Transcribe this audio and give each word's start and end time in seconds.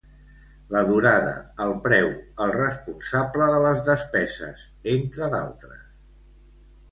La 0.75 0.79
durada, 0.91 1.33
el 1.65 1.73
preu, 1.83 2.07
el 2.45 2.53
responsable 2.55 3.51
de 3.51 3.59
les 3.65 3.83
despeses, 3.89 4.63
entre 4.95 5.29
d'altres. 5.35 5.85